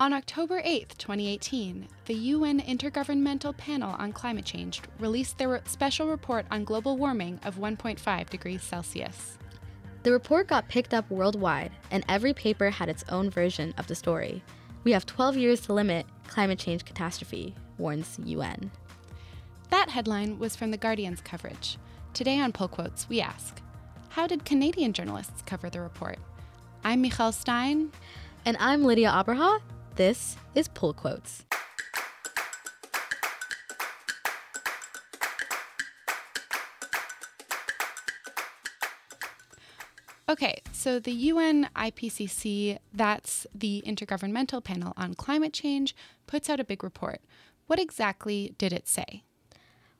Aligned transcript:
On 0.00 0.12
October 0.12 0.62
8, 0.62 0.94
2018, 0.96 1.88
the 2.04 2.14
UN 2.14 2.60
Intergovernmental 2.60 3.56
Panel 3.56 3.96
on 3.98 4.12
Climate 4.12 4.44
Change 4.44 4.80
released 5.00 5.38
their 5.38 5.60
special 5.66 6.06
report 6.06 6.46
on 6.52 6.62
global 6.62 6.96
warming 6.96 7.40
of 7.42 7.56
1.5 7.56 8.30
degrees 8.30 8.62
Celsius. 8.62 9.38
The 10.04 10.12
report 10.12 10.46
got 10.46 10.68
picked 10.68 10.94
up 10.94 11.10
worldwide, 11.10 11.72
and 11.90 12.04
every 12.08 12.32
paper 12.32 12.70
had 12.70 12.88
its 12.88 13.04
own 13.08 13.28
version 13.28 13.74
of 13.76 13.88
the 13.88 13.96
story. 13.96 14.40
We 14.84 14.92
have 14.92 15.04
12 15.04 15.36
years 15.36 15.62
to 15.62 15.72
limit 15.72 16.06
climate 16.28 16.60
change 16.60 16.84
catastrophe, 16.84 17.56
warns 17.76 18.20
UN. 18.24 18.70
That 19.70 19.90
headline 19.90 20.38
was 20.38 20.54
from 20.54 20.70
The 20.70 20.76
Guardian's 20.76 21.20
coverage. 21.20 21.76
Today 22.14 22.38
on 22.38 22.52
Pull 22.52 22.68
Quotes, 22.68 23.08
we 23.08 23.20
ask 23.20 23.60
How 24.10 24.28
did 24.28 24.44
Canadian 24.44 24.92
journalists 24.92 25.42
cover 25.44 25.68
the 25.68 25.80
report? 25.80 26.18
I'm 26.84 27.02
Michal 27.02 27.32
Stein. 27.32 27.90
And 28.44 28.56
I'm 28.60 28.84
Lidia 28.84 29.10
Abraha. 29.10 29.60
This 29.98 30.36
is 30.54 30.68
Pull 30.68 30.92
Quotes. 30.92 31.44
Okay, 40.28 40.62
so 40.70 41.00
the 41.00 41.10
UN 41.10 41.68
IPCC, 41.74 42.78
that's 42.94 43.44
the 43.52 43.82
Intergovernmental 43.84 44.62
Panel 44.62 44.92
on 44.96 45.14
Climate 45.14 45.52
Change, 45.52 45.96
puts 46.28 46.48
out 46.48 46.60
a 46.60 46.64
big 46.64 46.84
report. 46.84 47.20
What 47.66 47.80
exactly 47.80 48.54
did 48.56 48.72
it 48.72 48.86
say? 48.86 49.24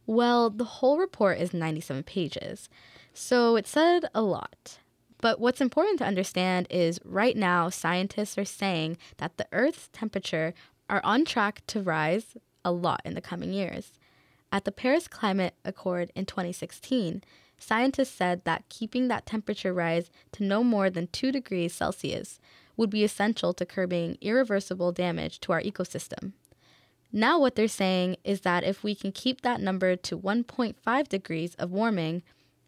Well, 0.06 0.48
the 0.48 0.78
whole 0.78 0.98
report 0.98 1.40
is 1.40 1.52
97 1.52 2.04
pages, 2.04 2.68
so 3.12 3.56
it 3.56 3.66
said 3.66 4.04
a 4.14 4.22
lot. 4.22 4.78
But 5.20 5.40
what's 5.40 5.60
important 5.60 5.98
to 5.98 6.06
understand 6.06 6.66
is 6.70 7.00
right 7.04 7.36
now, 7.36 7.68
scientists 7.68 8.38
are 8.38 8.44
saying 8.44 8.98
that 9.16 9.36
the 9.36 9.48
Earth's 9.52 9.88
temperature 9.92 10.54
are 10.88 11.00
on 11.04 11.24
track 11.24 11.62
to 11.68 11.82
rise 11.82 12.36
a 12.64 12.72
lot 12.72 13.02
in 13.04 13.14
the 13.14 13.20
coming 13.20 13.52
years. 13.52 13.92
At 14.50 14.64
the 14.64 14.72
Paris 14.72 15.08
Climate 15.08 15.54
Accord 15.64 16.10
in 16.14 16.24
2016, 16.24 17.22
scientists 17.58 18.14
said 18.14 18.44
that 18.44 18.68
keeping 18.68 19.08
that 19.08 19.26
temperature 19.26 19.74
rise 19.74 20.10
to 20.32 20.44
no 20.44 20.62
more 20.62 20.88
than 20.88 21.08
2 21.08 21.32
degrees 21.32 21.74
Celsius 21.74 22.38
would 22.76 22.88
be 22.88 23.04
essential 23.04 23.52
to 23.54 23.66
curbing 23.66 24.16
irreversible 24.20 24.92
damage 24.92 25.40
to 25.40 25.52
our 25.52 25.60
ecosystem. 25.60 26.32
Now, 27.12 27.40
what 27.40 27.56
they're 27.56 27.68
saying 27.68 28.16
is 28.22 28.42
that 28.42 28.64
if 28.64 28.84
we 28.84 28.94
can 28.94 29.12
keep 29.12 29.40
that 29.40 29.60
number 29.60 29.96
to 29.96 30.16
1.5 30.16 31.08
degrees 31.08 31.54
of 31.56 31.70
warming, 31.72 32.22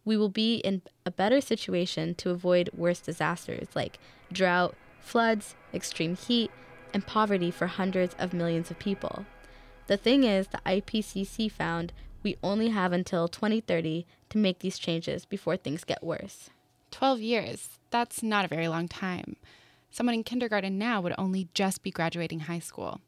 we 0.04 0.16
will 0.16 0.28
be 0.28 0.56
in 0.56 0.82
a 1.04 1.10
better 1.10 1.40
situation 1.40 2.14
to 2.16 2.30
avoid 2.30 2.70
worse 2.74 3.00
disasters 3.00 3.68
like 3.74 3.98
drought, 4.32 4.74
floods, 5.00 5.54
extreme 5.74 6.16
heat, 6.16 6.50
and 6.92 7.06
poverty 7.06 7.50
for 7.50 7.66
hundreds 7.66 8.14
of 8.18 8.32
millions 8.32 8.70
of 8.70 8.78
people. 8.78 9.26
The 9.86 9.96
thing 9.96 10.24
is, 10.24 10.48
the 10.48 10.60
IPCC 10.66 11.50
found 11.50 11.92
we 12.22 12.36
only 12.42 12.68
have 12.68 12.92
until 12.92 13.28
2030 13.28 14.06
to 14.28 14.38
make 14.38 14.60
these 14.60 14.78
changes 14.78 15.24
before 15.24 15.56
things 15.56 15.84
get 15.84 16.02
worse. 16.02 16.50
12 16.90 17.20
years. 17.20 17.68
That's 17.90 18.22
not 18.22 18.44
a 18.44 18.48
very 18.48 18.68
long 18.68 18.88
time. 18.88 19.36
Someone 19.90 20.14
in 20.14 20.24
kindergarten 20.24 20.78
now 20.78 21.00
would 21.00 21.14
only 21.18 21.48
just 21.54 21.82
be 21.82 21.90
graduating 21.90 22.40
high 22.40 22.58
school. 22.58 23.00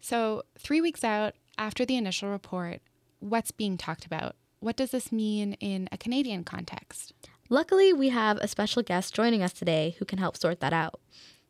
So, 0.00 0.44
three 0.58 0.80
weeks 0.80 1.04
out 1.04 1.34
after 1.58 1.84
the 1.84 1.96
initial 1.96 2.30
report, 2.30 2.80
what's 3.20 3.50
being 3.50 3.76
talked 3.76 4.06
about? 4.06 4.36
What 4.60 4.76
does 4.76 4.90
this 4.90 5.12
mean 5.12 5.54
in 5.54 5.88
a 5.92 5.98
Canadian 5.98 6.44
context? 6.44 7.12
Luckily, 7.48 7.92
we 7.92 8.08
have 8.10 8.38
a 8.38 8.48
special 8.48 8.82
guest 8.82 9.14
joining 9.14 9.42
us 9.42 9.52
today 9.52 9.96
who 9.98 10.04
can 10.04 10.18
help 10.18 10.36
sort 10.36 10.60
that 10.60 10.72
out. 10.72 11.00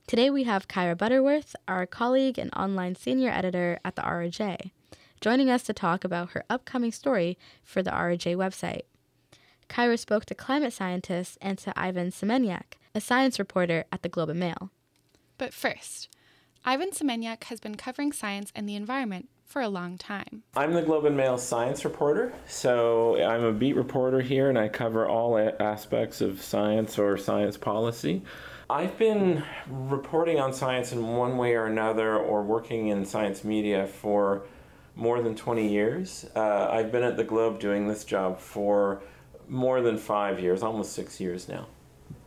Today, 0.07 0.31
we 0.31 0.45
have 0.45 0.69
Kyra 0.69 0.97
Butterworth, 0.97 1.57
our 1.67 1.87
colleague 1.87 2.39
and 2.39 2.53
online 2.55 2.95
senior 2.95 3.31
editor 3.31 3.79
at 3.85 3.97
the 3.97 4.03
RRJ 4.03 4.71
joining 5.21 5.51
us 5.51 5.63
to 5.65 5.73
talk 5.73 6.05
about 6.05 6.31
her 6.31 6.45
upcoming 6.49 6.93
story 6.93 7.39
for 7.65 7.83
the 7.83 7.91
RRJ 7.91 8.37
website. 8.37 8.83
Kyra 9.69 9.99
spoke 9.99 10.25
to 10.27 10.35
climate 10.35 10.73
scientists 10.73 11.37
and 11.41 11.59
to 11.59 11.79
Ivan 11.79 12.11
Semeniuk, 12.11 12.75
a 12.95 13.01
science 13.01 13.39
reporter 13.39 13.85
at 13.93 14.03
the 14.03 14.09
Globe 14.09 14.31
and 14.31 14.41
Mail. 14.41 14.71
But 15.37 15.53
first, 15.53 16.09
Ivan 16.65 16.91
Semeniuk 16.91 17.45
has 17.45 17.61
been 17.61 17.75
covering 17.75 18.13
science 18.13 18.53
and 18.55 18.69
the 18.69 18.77
environment 18.77 19.29
for 19.49 19.63
a 19.63 19.69
long 19.69 19.97
time. 19.97 20.43
I'm 20.55 20.75
the 20.75 20.83
Globe 20.83 21.07
and 21.07 21.17
Mail 21.17 21.39
science 21.39 21.85
reporter, 21.85 22.35
so 22.47 23.21
I'm 23.23 23.43
a 23.43 23.53
beat 23.53 23.77
reporter 23.77 24.21
here 24.21 24.51
and 24.51 24.59
I 24.59 24.69
cover 24.69 25.09
all 25.09 25.39
aspects 25.59 26.21
of 26.21 26.43
science 26.43 26.99
or 26.99 27.17
science 27.17 27.57
policy. 27.57 28.23
I've 28.69 28.99
been 28.99 29.43
reporting 29.67 30.39
on 30.39 30.53
science 30.53 30.93
in 30.93 31.17
one 31.17 31.39
way 31.39 31.55
or 31.55 31.65
another 31.65 32.19
or 32.19 32.43
working 32.43 32.89
in 32.89 33.07
science 33.07 33.43
media 33.43 33.87
for 33.87 34.43
more 34.95 35.23
than 35.23 35.35
20 35.35 35.67
years. 35.67 36.27
Uh, 36.37 36.69
I've 36.71 36.93
been 36.93 37.03
at 37.03 37.17
the 37.17 37.25
Globe 37.25 37.59
doing 37.59 37.89
this 37.89 38.05
job 38.05 38.39
for 38.39 39.01
more 39.49 39.81
than 39.81 39.97
five 39.97 40.39
years, 40.39 40.63
almost 40.63 40.93
six 40.93 41.19
years 41.19 41.49
now. 41.49 41.69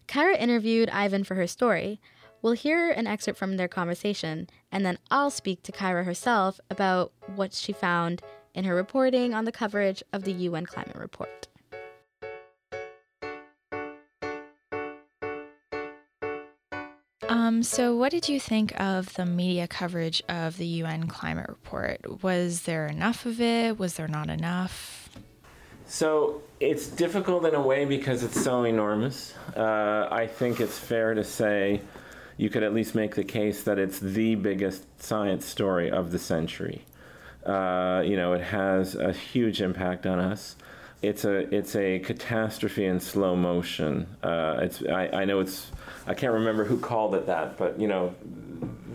Kyra 0.08 0.40
interviewed 0.40 0.90
Ivan 0.90 1.24
for 1.24 1.36
her 1.36 1.46
story. 1.46 2.02
We'll 2.42 2.54
hear 2.54 2.90
an 2.90 3.06
excerpt 3.06 3.38
from 3.38 3.58
their 3.58 3.68
conversation, 3.68 4.50
and 4.72 4.84
then 4.84 4.98
I'll 5.12 5.30
speak 5.30 5.62
to 5.64 5.72
Kyra 5.72 6.06
herself 6.06 6.60
about 6.72 7.12
what 7.36 7.54
she 7.54 7.72
found 7.72 8.24
in 8.56 8.66
her 8.66 8.74
reporting 8.74 9.36
on 9.36 9.46
the 9.46 9.52
coverage 9.52 10.02
of 10.12 10.24
the 10.24 10.32
UN 10.32 10.66
climate 10.66 10.96
report. 10.96 11.48
Um, 17.30 17.62
so, 17.62 17.96
what 17.96 18.12
did 18.12 18.28
you 18.28 18.40
think 18.40 18.78
of 18.80 19.14
the 19.14 19.26
media 19.26 19.68
coverage 19.68 20.24
of 20.28 20.58
the 20.58 20.66
UN 20.66 21.08
climate 21.08 21.48
report? 21.48 22.24
Was 22.24 22.64
there 22.64 22.88
enough 22.88 23.26
of 23.28 23.40
it? 23.40 23.78
Was 23.78 23.94
there 23.94 24.08
not 24.08 24.30
enough? 24.30 25.10
So, 25.86 26.42
it's 26.60 26.88
difficult 26.88 27.46
in 27.46 27.54
a 27.54 27.62
way 27.62 27.86
because 27.86 28.24
it's 28.24 28.42
so 28.42 28.64
enormous. 28.64 29.36
Uh, 29.56 30.08
I 30.12 30.26
think 30.26 30.60
it's 30.60 30.78
fair 30.78 31.14
to 31.14 31.24
say 31.24 31.82
you 32.42 32.50
could 32.50 32.64
at 32.64 32.74
least 32.74 32.96
make 32.96 33.14
the 33.14 33.24
case 33.24 33.62
that 33.62 33.78
it's 33.78 34.00
the 34.00 34.34
biggest 34.34 34.84
science 35.00 35.46
story 35.46 35.92
of 35.92 36.12
the 36.12 36.18
century. 36.18 36.84
Uh, 37.46 38.02
you 38.04 38.18
know, 38.18 38.34
it 38.34 38.42
has 38.42 38.96
a 38.96 39.14
huge 39.14 39.62
impact 39.62 40.08
on 40.08 40.20
us. 40.20 40.56
It's 41.04 41.24
a 41.24 41.54
it's 41.56 41.76
a 41.76 42.00
catastrophe 42.00 42.86
in 42.86 43.00
slow 43.00 43.36
motion. 43.36 44.08
Uh, 44.24 44.58
it's 44.64 44.82
I, 44.82 45.22
I 45.22 45.26
know 45.26 45.40
it's 45.40 45.72
I 46.08 46.16
can't 46.16 46.34
remember 46.34 46.64
who 46.66 46.80
called 46.80 47.14
it 47.14 47.28
that, 47.28 47.58
but 47.58 47.80
you 47.80 47.88
know, 47.88 48.16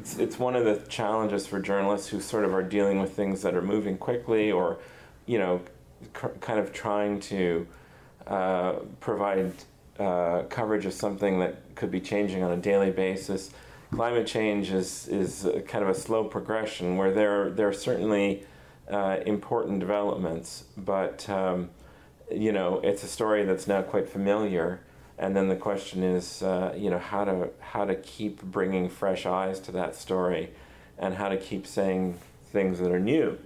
it's, 0.01 0.19
it's 0.19 0.41
one 0.41 0.57
of 0.57 0.65
the 0.65 0.84
challenges 0.89 1.47
for 1.47 1.61
journalists 1.61 2.09
who 2.09 2.21
sort 2.21 2.45
of 2.45 2.53
are 2.53 2.65
dealing 2.65 3.01
with 3.01 3.15
things 3.15 3.43
that 3.43 3.55
are 3.55 3.63
moving 3.63 3.97
quickly 3.97 4.51
or, 4.51 4.78
you 5.27 5.39
know, 5.39 5.61
kind 6.13 6.59
of 6.59 6.73
trying 6.73 7.21
to 7.21 7.65
uh, 8.27 8.73
provide 8.99 9.53
uh, 9.99 10.43
coverage 10.49 10.87
of 10.87 10.93
something 10.93 11.39
that 11.41 11.75
could 11.75 11.91
be 11.91 12.01
changing 12.01 12.43
on 12.43 12.53
a 12.53 12.57
daily 12.57 12.91
basis. 12.91 13.51
Climate 13.93 14.27
change 14.27 14.71
is, 14.71 15.09
is 15.09 15.49
kind 15.69 15.84
of 15.84 15.91
a 15.91 15.95
slow 15.95 16.25
progression 16.25 16.97
where 16.97 17.12
there, 17.12 17.51
there 17.51 17.69
are 17.69 17.73
certainly 17.73 18.45
uh, 18.91 19.19
important 19.27 19.81
developments, 19.81 20.65
but 20.77 21.29
um, 21.29 21.71
you 22.31 22.53
know, 22.53 22.81
it's 22.83 23.03
a 23.05 23.09
story 23.09 23.45
that's 23.45 23.67
now 23.67 23.83
quite 23.83 24.09
familiar 24.09 24.81
and 25.19 25.34
then 25.34 25.49
the 25.49 25.57
question 25.57 26.03
is, 26.03 26.43
uh, 26.43 26.75
you 26.77 26.91
know, 26.91 26.99
how 26.99 27.25
to 27.25 27.51
how 27.61 27.84
to 27.84 27.95
keep 27.95 28.43
bringing 28.43 28.89
fresh 28.89 29.25
eyes 29.25 29.61
to 29.61 29.73
that 29.73 29.95
story, 29.95 30.51
and 30.99 31.15
how 31.15 31.28
to 31.28 31.37
keep 31.37 31.67
saying 31.67 32.19
things 32.53 32.78
that 32.81 32.93
are 32.93 33.01
new, 33.01 33.39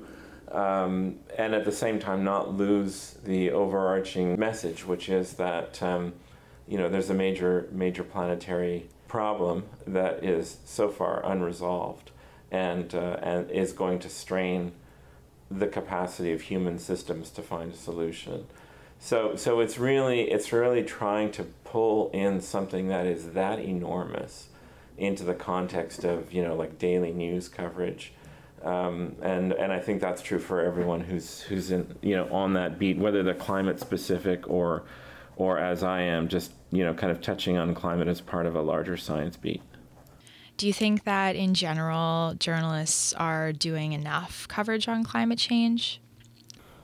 um, 0.50 1.16
and 1.38 1.54
at 1.54 1.64
the 1.64 1.72
same 1.72 2.00
time 2.00 2.24
not 2.24 2.56
lose 2.56 3.16
the 3.24 3.52
overarching 3.52 4.38
message, 4.38 4.84
which 4.84 5.08
is 5.08 5.34
that 5.34 5.80
um, 5.82 6.12
you 6.70 6.78
know 6.78 6.88
there's 6.88 7.10
a 7.10 7.14
major 7.14 7.68
major 7.72 8.04
planetary 8.04 8.88
problem 9.08 9.64
that 9.88 10.24
is 10.24 10.58
so 10.64 10.88
far 10.88 11.20
unresolved, 11.26 12.12
and 12.50 12.94
uh, 12.94 13.18
and 13.20 13.50
is 13.50 13.72
going 13.72 13.98
to 13.98 14.08
strain 14.08 14.72
the 15.50 15.66
capacity 15.66 16.32
of 16.32 16.42
human 16.42 16.78
systems 16.78 17.28
to 17.30 17.42
find 17.42 17.72
a 17.72 17.76
solution. 17.76 18.46
So, 19.00 19.34
so 19.34 19.58
it's 19.58 19.78
really 19.78 20.30
it's 20.30 20.52
really 20.52 20.84
trying 20.84 21.32
to 21.32 21.44
pull 21.64 22.08
in 22.12 22.40
something 22.40 22.86
that 22.86 23.04
is 23.04 23.30
that 23.30 23.58
enormous 23.58 24.48
into 24.96 25.24
the 25.24 25.34
context 25.34 26.04
of 26.04 26.32
you 26.32 26.44
know 26.44 26.54
like 26.54 26.78
daily 26.78 27.10
news 27.10 27.48
coverage, 27.48 28.12
um, 28.62 29.16
and 29.22 29.52
and 29.54 29.72
I 29.72 29.80
think 29.80 30.00
that's 30.00 30.22
true 30.22 30.38
for 30.38 30.60
everyone 30.60 31.00
who's 31.00 31.40
who's 31.40 31.72
in 31.72 31.96
you 32.00 32.14
know 32.14 32.28
on 32.30 32.52
that 32.52 32.78
beat, 32.78 32.96
whether 32.96 33.24
they're 33.24 33.34
climate 33.34 33.80
specific 33.80 34.48
or 34.48 34.84
or 35.36 35.58
as 35.58 35.82
I 35.82 36.02
am, 36.02 36.28
just 36.28 36.52
you 36.70 36.84
know 36.84 36.94
kind 36.94 37.10
of 37.10 37.20
touching 37.20 37.56
on 37.56 37.74
climate 37.74 38.08
as 38.08 38.20
part 38.20 38.46
of 38.46 38.54
a 38.54 38.62
larger 38.62 38.96
science 38.96 39.36
beat. 39.36 39.62
Do 40.56 40.66
you 40.66 40.72
think 40.72 41.04
that 41.04 41.36
in 41.36 41.54
general 41.54 42.34
journalists 42.38 43.14
are 43.14 43.52
doing 43.52 43.92
enough 43.92 44.46
coverage 44.48 44.88
on 44.88 45.04
climate 45.04 45.38
change? 45.38 46.00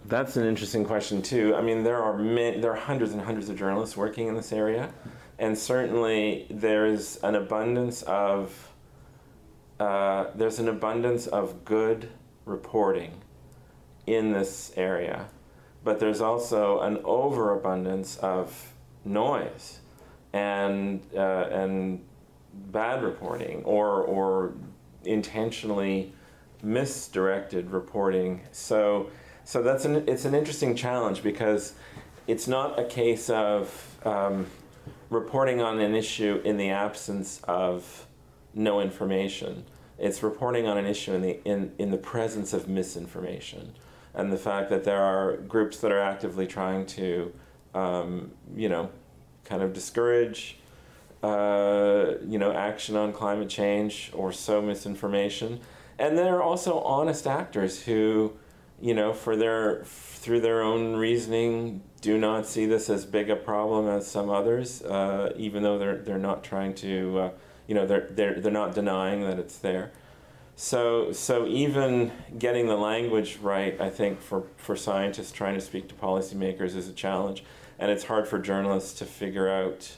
That's 0.07 0.37
an 0.37 0.47
interesting 0.47 0.85
question 0.85 1.21
too. 1.21 1.55
I 1.55 1.63
mean, 1.63 1.83
there 1.83 2.03
are 2.03 2.17
many, 2.17 2.61
there 2.61 2.73
are 2.73 2.77
hundreds 2.77 3.13
and 3.13 3.21
hundreds 3.21 3.49
of 3.49 3.59
journalists 3.59 3.97
working 3.97 4.29
in 4.29 4.35
this 4.35 4.53
area, 4.53 4.91
and 5.39 5.59
certainly 5.59 6.47
there 6.49 6.87
is 6.87 7.19
an 7.23 7.35
abundance 7.35 8.03
of 8.03 8.73
uh, 9.79 10.27
there's 10.35 10.59
an 10.59 10.69
abundance 10.69 11.27
of 11.27 11.65
good 11.65 12.09
reporting 12.47 13.21
in 14.07 14.33
this 14.33 14.73
area, 14.77 15.27
but 15.87 16.01
there's 16.01 16.21
also 16.21 16.81
an 16.81 16.99
overabundance 17.05 18.17
of 18.17 18.75
noise 19.05 19.79
and 20.33 21.01
uh, 21.15 21.47
and 21.53 22.05
bad 22.53 23.05
reporting 23.05 23.63
or 23.63 24.03
or 24.03 24.53
intentionally 25.05 26.13
misdirected 26.61 27.71
reporting. 27.71 28.41
So 28.51 29.11
so 29.45 29.63
that's 29.63 29.85
an 29.85 30.09
it's 30.09 30.25
an 30.25 30.35
interesting 30.35 30.75
challenge 30.75 31.23
because 31.23 31.75
it's 32.27 32.49
not 32.49 32.81
a 32.81 32.85
case 32.85 33.31
of 33.31 33.97
um, 34.05 34.47
reporting 35.09 35.61
on 35.61 35.79
an 35.79 35.95
issue 35.95 36.43
in 36.45 36.57
the 36.57 36.71
absence 36.71 37.41
of 37.45 38.09
no 38.55 38.81
information. 38.81 39.65
It's 40.01 40.25
reporting 40.25 40.67
on 40.67 40.79
an 40.79 40.87
issue 40.87 41.13
in 41.13 41.23
the 41.23 41.41
in, 41.45 41.73
in 41.79 41.93
the 41.93 41.97
presence 42.13 42.53
of 42.53 42.67
misinformation, 42.69 43.73
and 44.17 44.33
the 44.33 44.39
fact 44.39 44.71
that 44.71 44.85
there 44.85 45.01
are 45.01 45.37
groups 45.37 45.79
that 45.79 45.93
are 45.93 46.01
actively 46.01 46.47
trying 46.47 46.87
to, 46.87 47.33
um, 47.75 48.33
you 48.57 48.69
know, 48.69 48.91
kind 49.45 49.63
of 49.63 49.73
discourage, 49.73 50.59
uh, 51.23 52.15
you 52.27 52.39
know, 52.39 52.53
action 52.53 52.97
on 52.97 53.13
climate 53.13 53.49
change 53.49 54.11
or 54.13 54.33
sow 54.33 54.61
misinformation, 54.61 55.61
and 55.99 56.19
there 56.19 56.37
are 56.37 56.43
also 56.43 56.81
honest 56.81 57.27
actors 57.27 57.85
who, 57.85 58.33
you 58.81 58.95
know, 58.95 59.13
for 59.13 59.37
their 59.37 59.85
through 59.85 60.41
their 60.41 60.63
own 60.63 60.97
reasoning, 60.97 61.83
do 62.01 62.19
not 62.19 62.47
see 62.47 62.67
this 62.67 62.91
as 62.91 63.05
big 63.05 63.31
a 63.31 63.37
problem 63.37 63.87
as 63.87 64.07
some 64.11 64.29
others, 64.29 64.83
uh, 64.83 65.33
even 65.37 65.63
though 65.63 65.79
they're 65.79 65.99
they're 65.99 66.19
not 66.19 66.43
trying 66.43 66.75
to. 66.75 67.19
Uh, 67.19 67.31
you 67.67 67.75
know 67.75 67.87
they're 67.87 68.09
they're 68.11 68.41
they're 68.41 68.53
not 68.53 68.75
denying 68.75 69.23
that 69.23 69.39
it's 69.39 69.59
there. 69.59 69.93
So 70.59 71.13
so 71.13 71.47
even 71.47 72.13
getting 72.39 72.67
the 72.67 72.77
language 72.77 73.37
right, 73.43 73.79
I 73.79 73.91
think 73.91 74.23
for 74.23 74.45
for 74.57 74.75
scientists 74.75 75.31
trying 75.31 75.55
to 75.55 75.61
speak 75.61 75.87
to 75.89 75.95
policymakers 75.95 76.75
is 76.75 76.89
a 76.89 76.95
challenge, 76.95 77.45
and 77.79 77.91
it's 77.91 78.05
hard 78.05 78.27
for 78.27 78.39
journalists 78.39 78.99
to 79.01 79.05
figure 79.05 79.49
out 79.49 79.97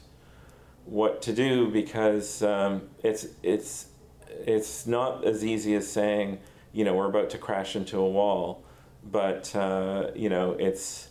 what 0.84 1.22
to 1.22 1.32
do 1.32 1.69
because 1.70 2.43
um, 2.43 2.88
it's 3.05 3.28
it's 3.44 3.87
it's 4.28 4.84
not 4.84 5.25
as 5.25 5.44
easy 5.44 5.76
as 5.76 5.87
saying 5.90 6.40
you 6.72 6.84
know 6.84 6.94
we're 6.94 7.08
about 7.08 7.31
to 7.31 7.38
crash 7.38 7.76
into 7.76 7.96
a 7.96 8.08
wall, 8.08 8.64
but 9.04 9.54
uh, 9.54 10.11
you 10.16 10.28
know 10.28 10.52
it's 10.58 11.11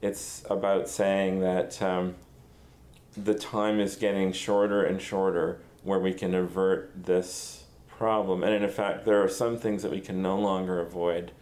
it's 0.00 0.42
about 0.48 0.88
saying 0.88 1.40
that 1.40 1.82
um, 1.82 2.14
the 3.14 3.34
time 3.34 3.78
is 3.78 3.94
getting 3.96 4.32
shorter 4.32 4.84
and 4.84 5.02
shorter 5.02 5.60
where 5.82 5.98
we 5.98 6.14
can 6.14 6.34
avert 6.34 6.90
this 6.96 7.65
problem. 7.96 8.42
And 8.42 8.62
in 8.62 8.70
fact, 8.70 9.04
there 9.04 9.22
are 9.22 9.28
some 9.28 9.56
things 9.56 9.82
that 9.82 9.90
we 9.90 10.00
can 10.00 10.22
no 10.22 10.38
longer 10.38 10.80
avoid. 10.80 11.32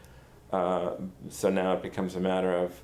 Uh, 0.53 0.93
so 1.29 1.51
now 1.51 1.73
it 1.73 1.83
becomes 1.83 2.15
a 2.15 2.21
matter 2.21 2.55
of 2.55 2.81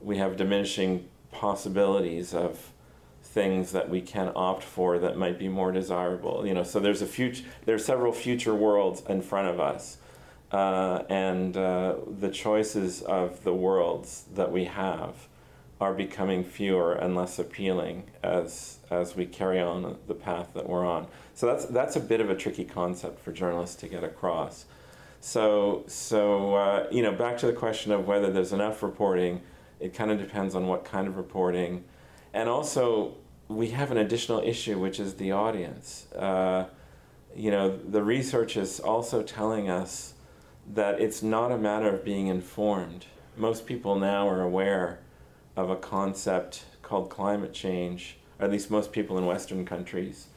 we 0.00 0.18
have 0.18 0.36
diminishing 0.36 1.08
possibilities 1.32 2.32
of 2.32 2.72
things 3.22 3.72
that 3.72 3.90
we 3.90 4.00
can 4.00 4.32
opt 4.34 4.62
for 4.62 4.98
that 4.98 5.16
might 5.16 5.38
be 5.38 5.48
more 5.48 5.72
desirable. 5.72 6.46
You 6.46 6.54
know, 6.54 6.62
so 6.62 6.80
there's 6.80 7.02
a 7.02 7.06
future. 7.06 7.44
There 7.64 7.74
are 7.74 7.80
several 7.80 8.12
future 8.12 8.54
worlds 8.54 9.02
in 9.08 9.20
front 9.20 9.48
of 9.48 9.60
us, 9.60 9.98
uh, 10.52 11.02
and 11.08 11.56
uh, 11.56 11.96
the 12.20 12.30
choices 12.30 13.02
of 13.02 13.42
the 13.44 13.52
worlds 13.52 14.24
that 14.34 14.50
we 14.50 14.64
have 14.64 15.14
are 15.80 15.94
becoming 15.94 16.44
fewer 16.44 16.92
and 16.92 17.14
less 17.14 17.38
appealing 17.38 18.04
as 18.22 18.78
as 18.90 19.14
we 19.14 19.26
carry 19.26 19.60
on 19.60 19.96
the 20.06 20.14
path 20.14 20.48
that 20.54 20.68
we're 20.68 20.86
on. 20.86 21.06
So 21.34 21.46
that's 21.46 21.66
that's 21.66 21.96
a 21.96 22.00
bit 22.00 22.20
of 22.20 22.30
a 22.30 22.34
tricky 22.34 22.64
concept 22.64 23.20
for 23.20 23.32
journalists 23.32 23.76
to 23.76 23.88
get 23.88 24.02
across. 24.02 24.64
So 25.20 25.84
so 25.86 26.54
uh, 26.54 26.86
you 26.90 27.02
know 27.02 27.12
back 27.12 27.38
to 27.38 27.46
the 27.46 27.52
question 27.52 27.92
of 27.92 28.06
whether 28.06 28.32
there's 28.32 28.52
enough 28.52 28.82
reporting. 28.82 29.42
It 29.80 29.94
kind 29.94 30.10
of 30.10 30.18
depends 30.18 30.56
on 30.56 30.66
what 30.66 30.84
kind 30.84 31.06
of 31.06 31.16
reporting, 31.16 31.84
and 32.34 32.48
also 32.48 33.14
we 33.46 33.68
have 33.68 33.92
an 33.92 33.98
additional 33.98 34.40
issue 34.40 34.78
which 34.78 34.98
is 34.98 35.14
the 35.14 35.30
audience. 35.30 36.10
Uh, 36.12 36.66
you 37.36 37.52
know 37.52 37.76
the 37.76 38.02
research 38.02 38.56
is 38.56 38.80
also 38.80 39.22
telling 39.22 39.70
us 39.70 40.14
that 40.74 41.00
it's 41.00 41.22
not 41.22 41.52
a 41.52 41.56
matter 41.56 41.88
of 41.94 42.04
being 42.04 42.26
informed. 42.26 43.06
Most 43.36 43.66
people 43.66 43.96
now 43.96 44.28
are 44.28 44.42
aware 44.42 44.98
of 45.58 45.70
a 45.70 45.76
concept 45.76 46.64
called 46.82 47.10
climate 47.10 47.52
change, 47.52 48.16
or 48.38 48.46
at 48.46 48.52
least 48.52 48.70
most 48.70 48.92
people 48.92 49.18
in 49.18 49.26
Western 49.26 49.64
countries. 49.64 50.28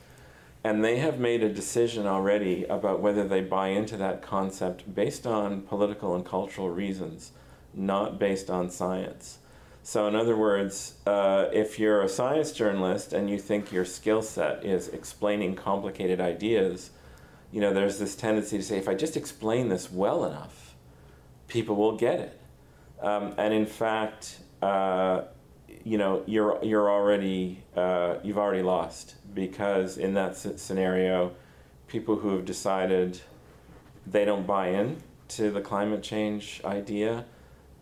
And 0.63 0.83
they 0.83 0.97
have 0.97 1.19
made 1.19 1.43
a 1.43 1.53
decision 1.53 2.05
already 2.07 2.65
about 2.65 3.01
whether 3.01 3.27
they 3.27 3.41
buy 3.41 3.69
into 3.69 3.97
that 3.97 4.21
concept 4.21 4.93
based 4.93 5.25
on 5.25 5.61
political 5.61 6.15
and 6.15 6.25
cultural 6.25 6.69
reasons, 6.69 7.31
not 7.73 8.19
based 8.19 8.49
on 8.49 8.69
science. 8.69 9.37
So, 9.83 10.07
in 10.07 10.15
other 10.15 10.35
words, 10.35 10.95
uh, 11.07 11.47
if 11.51 11.79
you're 11.79 12.01
a 12.01 12.09
science 12.09 12.51
journalist 12.51 13.13
and 13.13 13.29
you 13.29 13.39
think 13.39 13.71
your 13.71 13.85
skill 13.85 14.21
set 14.21 14.63
is 14.63 14.87
explaining 14.89 15.55
complicated 15.55 16.21
ideas, 16.21 16.91
you 17.51 17.61
know, 17.61 17.73
there's 17.73 17.97
this 17.97 18.15
tendency 18.15 18.57
to 18.57 18.63
say, 18.63 18.77
if 18.77 18.87
I 18.87 18.93
just 18.93 19.17
explain 19.17 19.69
this 19.69 19.91
well 19.91 20.25
enough, 20.25 20.75
people 21.47 21.75
will 21.75 21.97
get 21.97 22.19
it. 22.19 22.39
Um, 23.01 23.33
and 23.37 23.53
in 23.53 23.65
fact, 23.65 24.40
uh, 24.61 25.23
you 25.83 25.97
know 25.97 26.23
you're 26.27 26.59
you're 26.63 26.89
already 26.89 27.63
uh, 27.75 28.15
you've 28.23 28.37
already 28.37 28.61
lost 28.61 29.15
because 29.33 29.97
in 29.97 30.13
that 30.13 30.37
scenario, 30.37 31.31
people 31.87 32.17
who 32.17 32.35
have 32.35 32.45
decided 32.45 33.19
they 34.05 34.25
don't 34.25 34.45
buy 34.45 34.69
in 34.69 35.01
to 35.29 35.51
the 35.51 35.61
climate 35.61 36.03
change 36.03 36.61
idea 36.65 37.25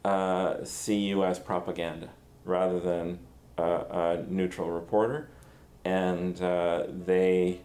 uh, 0.06 0.64
see 0.64 0.98
you 0.98 1.24
as 1.24 1.40
propaganda 1.40 2.10
rather 2.46 2.80
than 2.80 3.20
a 3.58 4.24
neutral 4.30 4.70
reporter, 4.72 5.30
and 5.84 6.42
uh, 6.42 6.86
they 7.06 7.60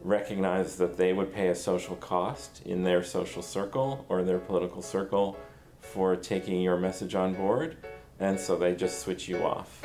recognize 0.00 0.76
that 0.76 0.96
they 0.96 1.12
would 1.12 1.32
pay 1.32 1.48
a 1.48 1.54
social 1.54 1.96
cost 1.96 2.62
in 2.64 2.82
their 2.82 3.02
social 3.02 3.42
circle 3.42 4.04
or 4.08 4.22
their 4.22 4.38
political 4.38 4.82
circle 4.82 5.36
for 5.80 6.16
taking 6.16 6.60
your 6.60 6.76
message 6.76 7.14
on 7.14 7.34
board 7.34 7.76
and 8.20 8.38
so 8.38 8.56
they 8.56 8.74
just 8.74 9.00
switch 9.00 9.28
you 9.28 9.42
off. 9.44 9.84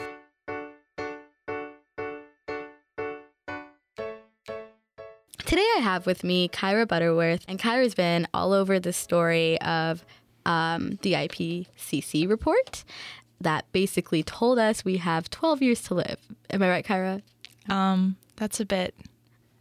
Today 5.45 5.67
I 5.77 5.79
have 5.81 6.05
with 6.05 6.23
me 6.23 6.49
Kyra 6.49 6.87
Butterworth, 6.87 7.45
and 7.47 7.57
Kyra's 7.57 7.95
been 7.95 8.27
all 8.33 8.53
over 8.53 8.79
the 8.79 8.93
story 8.93 9.59
of 9.61 10.03
um, 10.45 10.99
the 11.01 11.13
IPCC 11.13 12.29
report 12.29 12.83
that 13.39 13.71
basically 13.71 14.23
told 14.23 14.59
us 14.59 14.83
we 14.83 14.97
have 14.97 15.29
12 15.29 15.61
years 15.61 15.81
to 15.83 15.93
live. 15.93 16.17
Am 16.49 16.61
I 16.61 16.69
right, 16.69 16.85
Kyra? 16.85 17.21
Um, 17.69 18.17
that's 18.35 18.59
a 18.59 18.65
bit 18.65 18.93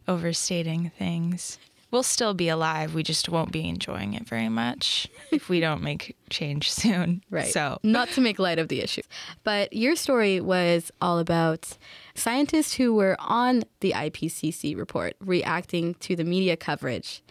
overstating 0.07 0.91
things 0.97 1.57
we'll 1.91 2.03
still 2.03 2.33
be 2.33 2.49
alive. 2.49 2.93
We 2.93 3.03
just 3.03 3.29
won't 3.29 3.51
be 3.51 3.67
enjoying 3.67 4.13
it 4.13 4.27
very 4.27 4.49
much 4.49 5.07
if 5.31 5.49
we 5.49 5.59
don't 5.59 5.81
make 5.81 6.15
change 6.29 6.71
soon. 6.71 7.23
Right. 7.29 7.51
So, 7.51 7.79
not 7.83 8.09
to 8.09 8.21
make 8.21 8.39
light 8.39 8.57
of 8.57 8.67
the 8.69 8.81
issue. 8.81 9.01
But 9.43 9.73
your 9.73 9.95
story 9.95 10.39
was 10.39 10.91
all 11.01 11.19
about 11.19 11.77
scientists 12.15 12.73
who 12.73 12.93
were 12.93 13.15
on 13.19 13.63
the 13.81 13.91
IPCC 13.91 14.77
report 14.77 15.15
reacting 15.19 15.93
to 15.95 16.15
the 16.15 16.23
media 16.23 16.55
coverage 16.57 17.21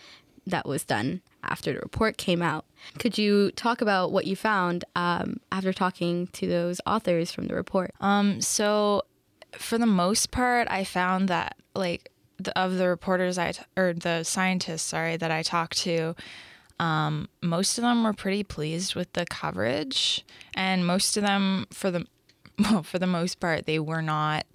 that 0.46 0.66
was 0.66 0.84
done 0.84 1.22
after 1.42 1.72
the 1.72 1.80
report 1.80 2.18
came 2.18 2.42
out. 2.42 2.66
Could 2.98 3.18
you 3.18 3.50
talk 3.52 3.80
about 3.80 4.12
what 4.12 4.26
you 4.26 4.36
found 4.36 4.84
um, 4.94 5.38
after 5.50 5.72
talking 5.72 6.28
to 6.28 6.46
those 6.46 6.80
authors 6.86 7.32
from 7.32 7.46
the 7.46 7.54
report? 7.54 7.92
Um, 8.00 8.40
so, 8.40 9.02
for 9.52 9.78
the 9.78 9.86
most 9.86 10.30
part, 10.30 10.68
I 10.70 10.84
found 10.84 11.28
that 11.28 11.56
like 11.74 12.10
the, 12.38 12.56
of 12.58 12.76
the 12.76 12.88
reporters 12.88 13.38
I 13.38 13.52
t- 13.52 13.62
or 13.76 13.92
the 13.92 14.22
scientists, 14.24 14.82
sorry, 14.82 15.16
that 15.16 15.30
I 15.30 15.42
talked 15.42 15.78
to, 15.78 16.14
um, 16.78 17.28
most 17.42 17.78
of 17.78 17.82
them 17.82 18.04
were 18.04 18.12
pretty 18.12 18.44
pleased 18.44 18.94
with 18.94 19.12
the 19.14 19.24
coverage, 19.26 20.24
and 20.54 20.86
most 20.86 21.16
of 21.16 21.22
them, 21.22 21.66
for 21.70 21.90
the 21.90 22.06
well, 22.58 22.82
for 22.82 22.98
the 22.98 23.06
most 23.06 23.40
part, 23.40 23.66
they 23.66 23.78
were 23.78 24.02
not 24.02 24.46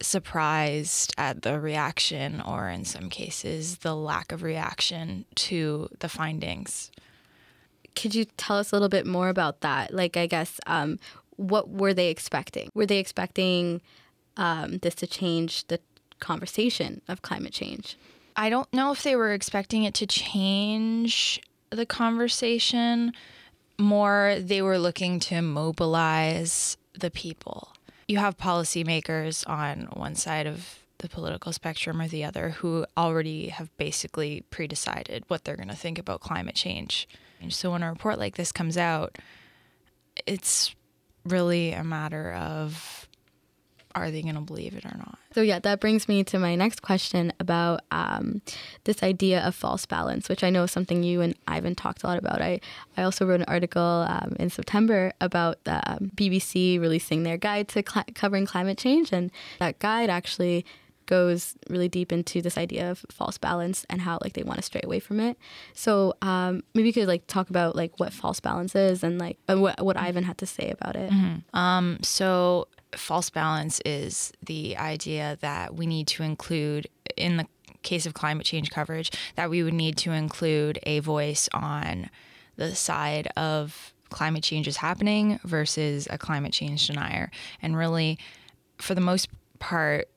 surprised 0.00 1.14
at 1.16 1.42
the 1.42 1.60
reaction, 1.60 2.40
or 2.40 2.68
in 2.68 2.84
some 2.84 3.08
cases, 3.08 3.78
the 3.78 3.94
lack 3.94 4.32
of 4.32 4.42
reaction 4.42 5.24
to 5.34 5.88
the 6.00 6.08
findings. 6.08 6.90
Could 7.94 8.14
you 8.14 8.24
tell 8.36 8.58
us 8.58 8.72
a 8.72 8.74
little 8.74 8.88
bit 8.88 9.06
more 9.06 9.28
about 9.28 9.60
that? 9.60 9.92
Like, 9.92 10.16
I 10.16 10.26
guess, 10.26 10.58
um, 10.66 10.98
what 11.36 11.68
were 11.68 11.94
they 11.94 12.08
expecting? 12.08 12.70
Were 12.74 12.86
they 12.86 12.98
expecting 12.98 13.80
um, 14.36 14.78
this 14.78 14.94
to 14.96 15.06
change 15.06 15.66
the 15.66 15.80
conversation 16.22 17.02
of 17.08 17.20
climate 17.20 17.52
change. 17.52 17.98
I 18.34 18.48
don't 18.48 18.72
know 18.72 18.92
if 18.92 19.02
they 19.02 19.14
were 19.14 19.32
expecting 19.32 19.84
it 19.84 19.92
to 19.94 20.06
change 20.06 21.40
the 21.68 21.84
conversation. 21.84 23.12
More, 23.78 24.36
they 24.38 24.62
were 24.62 24.78
looking 24.78 25.20
to 25.20 25.42
mobilize 25.42 26.78
the 26.98 27.10
people. 27.10 27.68
You 28.08 28.18
have 28.18 28.38
policymakers 28.38 29.46
on 29.48 29.88
one 29.92 30.14
side 30.14 30.46
of 30.46 30.78
the 30.98 31.08
political 31.08 31.52
spectrum 31.52 32.00
or 32.00 32.08
the 32.08 32.24
other 32.24 32.50
who 32.50 32.86
already 32.96 33.48
have 33.48 33.76
basically 33.76 34.44
pre-decided 34.50 35.24
what 35.28 35.44
they're 35.44 35.56
going 35.56 35.68
to 35.68 35.76
think 35.76 35.98
about 35.98 36.20
climate 36.20 36.54
change. 36.54 37.08
And 37.40 37.52
so 37.52 37.72
when 37.72 37.82
a 37.82 37.90
report 37.90 38.18
like 38.18 38.36
this 38.36 38.52
comes 38.52 38.78
out, 38.78 39.18
it's 40.26 40.74
really 41.24 41.72
a 41.72 41.84
matter 41.84 42.32
of 42.32 43.08
are 43.94 44.10
they 44.10 44.22
going 44.22 44.34
to 44.34 44.40
believe 44.40 44.74
it 44.74 44.84
or 44.84 44.96
not? 44.96 45.18
So, 45.34 45.40
yeah, 45.40 45.58
that 45.60 45.80
brings 45.80 46.08
me 46.08 46.24
to 46.24 46.38
my 46.38 46.54
next 46.54 46.82
question 46.82 47.32
about 47.40 47.80
um, 47.90 48.42
this 48.84 49.02
idea 49.02 49.40
of 49.46 49.54
false 49.54 49.86
balance, 49.86 50.28
which 50.28 50.44
I 50.44 50.50
know 50.50 50.64
is 50.64 50.70
something 50.70 51.02
you 51.02 51.20
and 51.20 51.34
Ivan 51.46 51.74
talked 51.74 52.02
a 52.02 52.06
lot 52.06 52.18
about. 52.18 52.42
I, 52.42 52.60
I 52.96 53.02
also 53.02 53.26
wrote 53.26 53.40
an 53.40 53.46
article 53.48 54.06
um, 54.08 54.36
in 54.38 54.50
September 54.50 55.12
about 55.20 55.62
the 55.64 55.82
um, 55.90 56.10
BBC 56.14 56.80
releasing 56.80 57.22
their 57.22 57.36
guide 57.36 57.68
to 57.68 57.82
cl- 57.86 58.04
covering 58.14 58.46
climate 58.46 58.78
change. 58.78 59.12
And 59.12 59.30
that 59.58 59.78
guide 59.78 60.10
actually 60.10 60.64
goes 61.06 61.54
really 61.68 61.88
deep 61.88 62.12
into 62.12 62.40
this 62.40 62.56
idea 62.56 62.90
of 62.90 63.04
false 63.10 63.38
balance 63.38 63.84
and 63.90 64.00
how 64.00 64.18
like 64.22 64.32
they 64.32 64.42
want 64.42 64.58
to 64.58 64.62
stray 64.62 64.80
away 64.82 64.98
from 64.98 65.20
it. 65.20 65.36
So 65.74 66.14
um, 66.22 66.62
maybe 66.74 66.88
you 66.88 66.92
could 66.92 67.08
like 67.08 67.26
talk 67.26 67.50
about 67.50 67.76
like 67.76 67.98
what 67.98 68.12
false 68.12 68.40
balance 68.40 68.74
is 68.74 69.02
and 69.02 69.18
like 69.18 69.38
what 69.46 69.82
what 69.84 69.96
Ivan 69.96 70.24
had 70.24 70.38
to 70.38 70.46
say 70.46 70.70
about 70.70 70.96
it. 70.96 71.10
Mm-hmm. 71.10 71.56
Um, 71.56 71.98
so 72.02 72.68
false 72.96 73.30
balance 73.30 73.80
is 73.84 74.32
the 74.44 74.76
idea 74.76 75.38
that 75.40 75.74
we 75.74 75.86
need 75.86 76.06
to 76.08 76.22
include 76.22 76.88
in 77.16 77.36
the 77.36 77.46
case 77.82 78.06
of 78.06 78.14
climate 78.14 78.46
change 78.46 78.70
coverage 78.70 79.10
that 79.34 79.50
we 79.50 79.62
would 79.62 79.74
need 79.74 79.96
to 79.96 80.12
include 80.12 80.78
a 80.84 81.00
voice 81.00 81.48
on 81.52 82.08
the 82.56 82.74
side 82.74 83.28
of 83.36 83.92
climate 84.10 84.44
change 84.44 84.68
is 84.68 84.76
happening 84.76 85.40
versus 85.42 86.06
a 86.10 86.18
climate 86.18 86.52
change 86.52 86.86
denier 86.86 87.30
and 87.60 87.76
really 87.76 88.18
for 88.78 88.94
the 88.94 89.00
most 89.00 89.28
part 89.58 90.08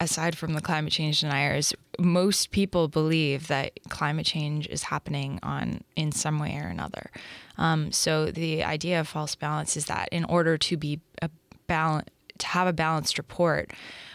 aside 0.00 0.36
from 0.36 0.54
the 0.54 0.62
climate 0.62 0.92
change 0.92 1.20
deniers, 1.20 1.74
most 1.98 2.50
people 2.50 2.88
believe 2.88 3.48
that 3.48 3.78
climate 3.90 4.24
change 4.24 4.66
is 4.68 4.84
happening 4.84 5.38
on 5.42 5.82
in 5.94 6.10
some 6.10 6.38
way 6.38 6.56
or 6.56 6.68
another. 6.68 7.10
Um, 7.58 7.92
so 7.92 8.30
the 8.30 8.64
idea 8.64 8.98
of 9.00 9.08
false 9.08 9.34
balance 9.34 9.76
is 9.76 9.84
that 9.86 10.08
in 10.10 10.24
order 10.24 10.56
to 10.56 10.76
be 10.78 11.00
a 11.20 11.28
balance, 11.66 12.08
to 12.40 12.46
have 12.46 12.66
a 12.66 12.72
balanced 12.72 13.18
report, 13.18 13.72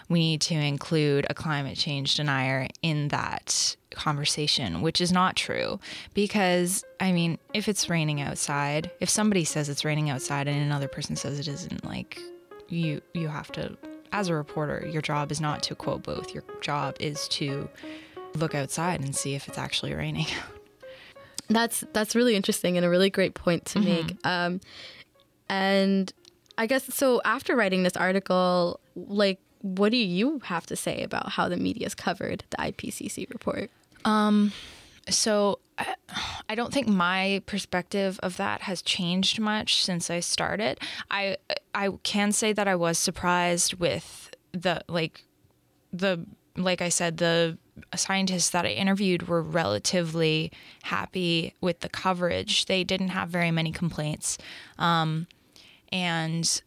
we 0.10 0.20
need 0.20 0.42
to 0.42 0.54
include 0.54 1.26
a 1.30 1.34
climate 1.34 1.78
change 1.78 2.16
denier 2.16 2.68
in 2.82 3.08
that 3.08 3.76
conversation, 3.92 4.82
which 4.82 5.02
is 5.02 5.12
not 5.12 5.36
true. 5.36 5.80
Because, 6.14 6.84
I 7.00 7.12
mean, 7.12 7.40
if 7.54 7.68
it's 7.68 7.90
raining 7.90 8.22
outside, 8.22 8.92
if 9.00 9.10
somebody 9.10 9.44
says 9.44 9.70
it's 9.70 9.86
raining 9.86 10.10
outside 10.10 10.48
and 10.48 10.62
another 10.62 10.88
person 10.88 11.16
says 11.16 11.40
it 11.40 11.48
isn't, 11.48 11.86
like, 11.86 12.20
you 12.68 13.00
you 13.14 13.28
have 13.28 13.52
to 13.52 13.78
as 14.12 14.30
a 14.30 14.34
reporter, 14.34 14.88
your 14.90 15.02
job 15.02 15.32
is 15.32 15.42
not 15.42 15.62
to 15.64 15.76
quote 15.76 16.04
both. 16.04 16.34
Your 16.34 16.44
job 16.62 16.96
is 17.00 17.28
to 17.30 17.68
look 18.36 18.56
outside 18.56 19.02
and 19.02 19.16
see 19.16 19.36
if 19.36 19.48
it's 19.48 19.58
actually 19.58 19.94
raining. 19.94 20.28
that's 21.50 21.84
that's 21.94 22.16
really 22.16 22.36
interesting 22.36 22.78
and 22.78 22.86
a 22.86 22.90
really 22.90 23.10
great 23.10 23.34
point 23.34 23.66
to 23.66 23.80
mm-hmm. 23.80 23.88
make. 23.88 24.18
Um, 24.24 24.62
and 25.50 26.12
I 26.58 26.68
guess 26.68 26.94
so. 26.94 27.22
After 27.26 27.56
writing 27.56 27.84
this 27.84 27.98
article, 27.98 28.80
like, 28.96 29.40
what 29.62 29.92
do 29.92 29.98
you 29.98 30.40
have 30.46 30.66
to 30.68 30.76
say 30.76 31.04
about 31.04 31.30
how 31.30 31.50
the 31.50 31.58
media's 31.58 31.96
covered 31.96 32.44
the 32.50 32.58
IPCC 32.58 33.30
report? 33.30 33.72
Um, 34.06 34.52
so 35.10 35.60
I 36.48 36.56
don't 36.56 36.74
think 36.74 36.88
my 36.88 37.42
perspective 37.46 38.20
of 38.24 38.38
that 38.38 38.62
has 38.62 38.82
changed 38.82 39.40
much 39.40 39.84
since 39.84 40.10
I 40.10 40.20
started. 40.20 40.80
I 41.12 41.38
I 41.74 41.90
can 42.04 42.32
say 42.32 42.54
that 42.54 42.68
I 42.68 42.76
was 42.76 42.98
surprised 42.98 43.76
with 43.76 44.32
the 44.54 44.82
like 44.88 45.24
the 45.92 46.26
like 46.56 46.82
I 46.82 46.90
said 46.90 47.18
the 47.18 47.58
scientists 47.96 48.52
that 48.52 48.66
I 48.66 48.70
interviewed 48.70 49.28
were 49.28 49.42
relatively 49.42 50.52
happy 50.84 51.54
with 51.60 51.82
the 51.82 51.90
coverage. 51.90 52.66
They 52.66 52.84
didn't 52.86 53.10
have 53.10 53.30
very 53.30 53.52
many 53.52 53.72
complaints. 53.74 54.38
Um, 54.80 55.28
and 55.92 56.62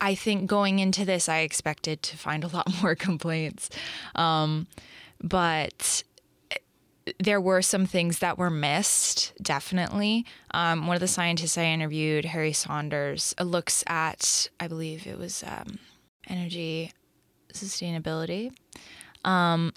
I 0.00 0.14
think 0.14 0.48
going 0.48 0.80
into 0.80 1.04
this, 1.04 1.28
I 1.28 1.38
expected 1.38 2.02
to 2.02 2.16
find 2.16 2.44
a 2.44 2.48
lot 2.54 2.68
more 2.82 2.94
complaints. 2.94 3.70
Um, 4.14 4.66
but 5.22 6.04
there 7.18 7.40
were 7.40 7.62
some 7.62 7.86
things 7.86 8.20
that 8.20 8.38
were 8.38 8.50
missed, 8.50 9.32
definitely. 9.42 10.24
Um, 10.52 10.86
one 10.86 10.96
of 10.96 11.00
the 11.00 11.08
scientists 11.08 11.58
I 11.58 11.64
interviewed, 11.64 12.24
Harry 12.24 12.52
Saunders, 12.52 13.34
uh, 13.38 13.44
looks 13.44 13.84
at, 13.86 14.48
I 14.58 14.68
believe 14.68 15.06
it 15.06 15.18
was 15.18 15.44
um, 15.46 15.78
energy 16.28 16.92
sustainability, 17.52 18.52
um, 19.24 19.72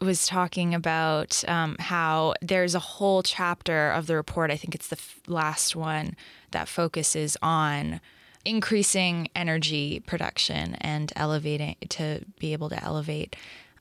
was 0.00 0.26
talking 0.26 0.74
about 0.74 1.42
um, 1.48 1.76
how 1.78 2.34
there's 2.42 2.74
a 2.74 2.80
whole 2.80 3.22
chapter 3.22 3.90
of 3.90 4.06
the 4.06 4.14
report, 4.14 4.50
I 4.50 4.56
think 4.56 4.74
it's 4.74 4.88
the 4.88 4.96
f- 4.96 5.20
last 5.26 5.74
one, 5.74 6.14
that 6.50 6.68
focuses 6.68 7.36
on 7.40 8.00
increasing 8.46 9.28
energy 9.34 10.00
production 10.00 10.76
and 10.76 11.12
elevating 11.16 11.76
to 11.90 12.24
be 12.38 12.52
able 12.52 12.68
to 12.68 12.82
elevate 12.82 13.36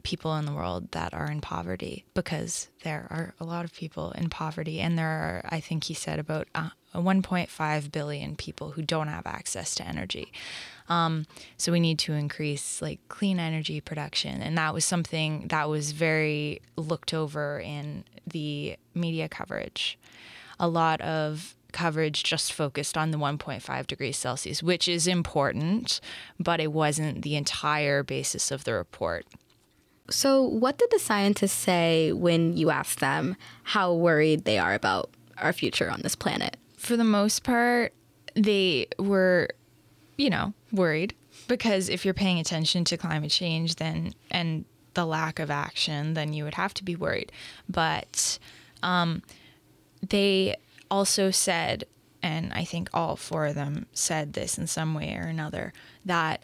people 0.05 0.36
in 0.38 0.45
the 0.45 0.53
world 0.53 0.91
that 0.91 1.13
are 1.13 1.29
in 1.29 1.41
poverty 1.41 2.05
because 2.13 2.69
there 2.84 3.07
are 3.10 3.34
a 3.39 3.43
lot 3.43 3.65
of 3.65 3.74
people 3.74 4.12
in 4.12 4.29
poverty. 4.29 4.79
And 4.79 4.98
there 4.98 5.07
are, 5.07 5.41
I 5.50 5.60
think 5.60 5.86
he 5.86 5.93
said, 5.93 6.19
about 6.19 6.48
uh, 6.53 6.69
1.5 6.93 7.91
billion 7.91 8.36
people 8.36 8.72
who 8.72 8.84
don't 8.84 9.07
have 9.07 9.25
access 9.25 9.75
to 9.75 9.88
energy. 9.88 10.31
Um, 10.88 11.25
so 11.57 11.72
we 11.72 11.79
need 11.79 12.00
to 12.00 12.13
increase 12.13 12.81
like 12.81 13.00
clean 13.10 13.39
energy 13.39 13.81
production. 13.81 14.41
And 14.41 14.57
that 14.57 14.74
was 14.74 14.86
something 14.86 15.48
that 15.48 15.67
was 15.67 15.91
very 15.91 16.62
looked 16.77 17.13
over 17.13 17.60
in 17.60 18.05
the 18.27 18.77
media 18.93 19.27
coverage. 19.27 19.98
A 20.60 20.67
lot 20.67 21.01
of 21.01 21.55
coverage 21.75 22.24
just 22.24 22.53
focused 22.53 22.98
on 22.98 23.12
the 23.12 23.17
1.5 23.17 23.88
degrees 23.88 24.17
Celsius, 24.17 24.63
which 24.63 24.88
is 24.88 25.05
important, 25.05 26.00
but 26.39 26.60
it 26.60 26.72
wasn't 26.72 27.22
the 27.22 27.36
entire 27.36 28.01
basis 28.01 28.50
of 28.50 28.63
the 28.63 28.74
report. 28.74 29.25
So, 30.10 30.44
what 30.44 30.77
did 30.77 30.89
the 30.91 31.00
scientists 31.00 31.53
say 31.53 32.13
when 32.13 32.55
you 32.55 32.70
asked 32.70 33.00
them 33.00 33.36
how 33.63 33.94
worried 33.94 34.46
they 34.46 34.58
are 34.58 34.74
about 34.74 35.10
our 35.38 35.51
future 35.51 35.91
on 35.91 36.01
this 36.01 36.15
planet? 36.15 36.58
For 36.77 36.96
the 36.96 37.03
most 37.03 37.44
part, 37.44 37.94
they 38.36 38.88
were, 38.98 39.50
you 40.17 40.29
know, 40.29 40.53
worried 40.72 41.13
because 41.48 41.89
if 41.89 42.05
you're 42.05 42.13
paying 42.13 42.39
attention 42.39 42.86
to 42.86 42.98
climate 42.98 43.32
change 43.32 43.75
then 43.75 44.13
and 44.32 44.65
the 44.94 45.05
lack 45.05 45.39
of 45.39 45.51
action, 45.51 46.13
then 46.13 46.34
you 46.34 46.44
would 46.44 46.53
have 46.53 46.74
to 46.75 46.84
be 46.84 46.96
worried. 46.96 47.32
But 47.67 48.39
um, 48.84 49.24
they 50.08 50.55
also 50.89 51.32
said, 51.32 51.86
and 52.22 52.51
I 52.54 52.63
think 52.63 52.89
all 52.94 53.15
four 53.15 53.46
of 53.46 53.56
them 53.56 53.86
said 53.94 54.34
this 54.34 54.58
in 54.58 54.68
some 54.68 54.94
way 54.94 55.15
or 55.15 55.27
another, 55.27 55.74
that 56.04 56.44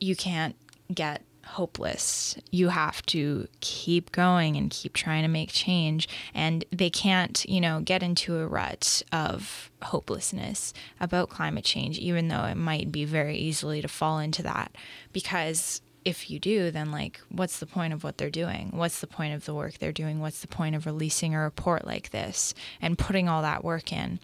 you 0.00 0.16
can't 0.16 0.56
get 0.92 1.22
hopeless. 1.44 2.36
You 2.50 2.68
have 2.68 3.04
to 3.06 3.48
keep 3.60 4.12
going 4.12 4.56
and 4.56 4.70
keep 4.70 4.92
trying 4.92 5.22
to 5.22 5.28
make 5.28 5.50
change. 5.50 6.08
And 6.34 6.64
they 6.70 6.90
can't, 6.90 7.44
you 7.48 7.60
know, 7.60 7.80
get 7.80 8.02
into 8.02 8.36
a 8.36 8.46
rut 8.46 9.02
of 9.12 9.70
hopelessness 9.82 10.74
about 11.00 11.30
climate 11.30 11.64
change, 11.64 11.98
even 11.98 12.28
though 12.28 12.44
it 12.44 12.56
might 12.56 12.92
be 12.92 13.04
very 13.04 13.36
easily 13.36 13.80
to 13.80 13.88
fall 13.88 14.18
into 14.18 14.42
that. 14.42 14.76
Because 15.12 15.80
if 16.04 16.30
you 16.30 16.38
do, 16.38 16.70
then 16.70 16.90
like, 16.90 17.20
what's 17.28 17.58
the 17.58 17.66
point 17.66 17.92
of 17.92 18.04
what 18.04 18.18
they're 18.18 18.30
doing? 18.30 18.70
What's 18.72 19.00
the 19.00 19.06
point 19.06 19.34
of 19.34 19.44
the 19.44 19.54
work 19.54 19.78
they're 19.78 19.92
doing? 19.92 20.20
What's 20.20 20.40
the 20.40 20.48
point 20.48 20.74
of 20.74 20.86
releasing 20.86 21.34
a 21.34 21.40
report 21.40 21.86
like 21.86 22.10
this 22.10 22.54
and 22.80 22.98
putting 22.98 23.28
all 23.28 23.42
that 23.42 23.64
work 23.64 23.92
in 23.92 24.20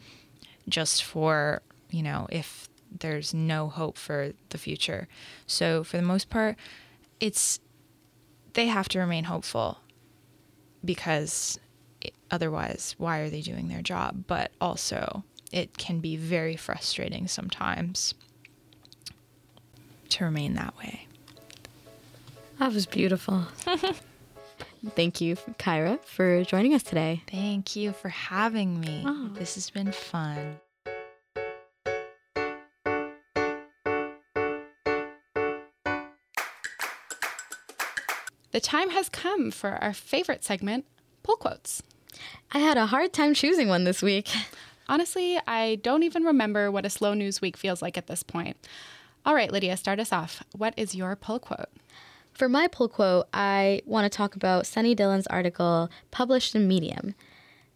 just 0.69 1.05
for, 1.05 1.63
you 1.91 2.03
know, 2.03 2.27
if 2.31 2.69
there's 3.01 3.35
no 3.35 3.69
hope 3.69 3.99
for 3.99 4.33
the 4.51 4.59
future? 4.59 5.09
So, 5.47 5.85
for 5.85 5.97
the 5.97 6.03
most 6.03 6.31
part, 6.31 6.57
it's 7.21 7.61
they 8.55 8.67
have 8.67 8.89
to 8.89 8.99
remain 8.99 9.25
hopeful 9.25 9.79
because 10.85 11.59
otherwise 12.31 12.95
why 12.99 13.19
are 13.19 13.31
they 13.31 13.41
doing 13.41 13.69
their 13.69 13.83
job 13.83 14.25
but 14.27 14.51
also 14.61 15.25
it 15.53 15.77
can 15.77 16.01
be 16.01 16.17
very 16.17 16.57
frustrating 16.57 17.27
sometimes 17.27 18.15
to 20.09 20.25
remain 20.25 20.55
that 20.55 20.77
way 20.79 21.07
that 22.59 22.73
was 22.73 22.87
beautiful 22.87 23.47
thank 24.91 25.21
you 25.21 25.37
kyra 25.59 26.03
for 26.05 26.45
joining 26.45 26.75
us 26.75 26.83
today 26.83 27.23
thank 27.31 27.77
you 27.77 27.93
for 27.93 28.09
having 28.09 28.81
me 28.81 29.03
oh. 29.07 29.29
this 29.35 29.55
has 29.55 29.71
been 29.71 29.93
fun 29.93 30.59
The 38.55 38.61
time 38.61 38.91
has 38.91 39.09
come 39.09 39.51
for 39.51 39.71
our 39.83 39.93
favorite 39.93 40.45
segment, 40.45 40.85
pull 41.25 41.35
quotes. 41.35 41.83
I 42.53 42.61
had 42.61 42.77
a 42.77 42.87
hard 42.87 43.13
time 43.13 43.35
choosing 43.35 43.67
one 43.67 43.83
this 43.83 44.01
week. 44.01 44.31
Honestly, 44.89 45.41
I 45.45 45.81
don't 45.83 46.05
even 46.05 46.23
remember 46.23 46.71
what 46.71 46.87
a 46.87 46.91
slow 46.91 47.15
news 47.15 47.41
week 47.41 47.57
feels 47.57 47.83
like 47.83 47.99
at 47.99 48.07
this 48.07 48.23
point. 48.23 48.57
All 49.27 49.35
right, 49.35 49.51
Lidia, 49.51 49.77
start 49.77 49.99
us 49.99 50.13
off. 50.13 50.45
What 50.57 50.73
is 50.77 50.95
your 50.95 51.17
pull 51.17 51.41
quote? 51.41 51.69
For 52.35 52.49
my 52.49 52.67
pull 52.67 52.89
quote, 52.89 53.29
I 53.33 53.81
want 53.87 54.11
to 54.11 54.17
talk 54.17 54.35
about 54.35 54.67
Sunny 54.67 54.97
Dhillon's 54.97 55.29
article 55.29 55.89
published 56.11 56.57
in 56.57 56.67
Medium. 56.67 57.15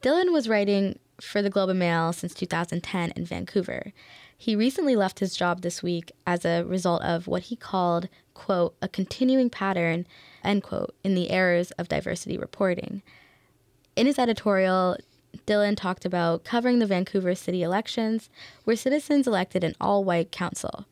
Dhillon 0.03 0.33
was 0.33 0.49
writing 0.49 0.99
for 1.21 1.43
the 1.43 1.51
Globe 1.51 1.71
and 1.71 1.79
Mail 1.79 2.13
since 2.13 2.35
2010 2.35 3.13
in 3.13 3.25
Vancouver. 3.25 3.93
He 4.37 4.57
recently 4.57 4.97
left 4.97 5.21
his 5.21 5.37
job 5.37 5.63
this 5.63 5.81
week 5.81 6.11
as 6.27 6.45
a 6.45 6.65
result 6.65 7.03
of 7.03 7.29
what 7.29 7.43
he 7.43 7.57
called, 7.57 8.09
quote, 8.35 8.75
a 8.83 8.89
continuing 8.89 9.49
pattern, 9.49 10.07
end 10.43 10.65
quote, 10.65 10.93
in 11.05 11.15
the 11.15 11.31
errors 11.31 11.71
of 11.73 11.89
diversity 11.89 12.37
reporting. 12.37 13.03
In 13.95 14.07
his 14.07 14.19
editorial, 14.19 14.97
Dhillon 15.47 15.77
talked 15.77 16.05
about 16.05 16.43
covering 16.43 16.81
the 16.81 16.87
Vancouver 16.87 17.37
city 17.37 17.63
elections, 17.63 18.29
where 18.65 18.77
citizens 18.77 19.29
elected 19.29 19.63
an 19.63 19.75
all 19.81 20.03
white 20.03 20.33
council. 20.33 20.85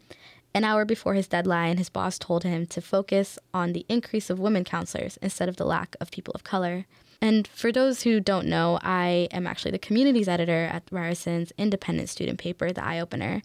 An 0.57 0.65
hour 0.65 0.87
before 0.87 1.13
his 1.13 1.29
deadline, 1.29 1.77
his 1.77 1.91
boss 1.91 2.19
told 2.19 2.43
him 2.43 2.65
to 2.69 2.81
focus 2.81 3.39
on 3.53 3.75
the 3.75 3.85
increase 3.91 4.31
of 4.31 4.39
women 4.39 4.65
councilors 4.65 5.19
instead 5.21 5.51
of 5.51 5.57
the 5.57 5.67
lack 5.67 5.97
of 6.01 6.11
people 6.11 6.33
of 6.35 6.45
color. 6.45 6.87
And 7.21 7.47
for 7.47 7.71
those 7.71 8.05
who 8.05 8.21
don't 8.21 8.47
know, 8.47 8.79
I 8.81 9.29
am 9.33 9.47
actually 9.47 9.73
the 9.73 9.79
communities 9.79 10.29
editor 10.29 10.65
at 10.73 10.87
Ryerson's 10.87 11.53
independent 11.59 12.09
student 12.09 12.39
paper, 12.39 12.73
The 12.73 12.83
Eye 12.83 13.01
Opener. 13.01 13.43